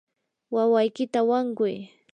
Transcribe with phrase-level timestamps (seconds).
[0.55, 1.75] wawaykita wankuy.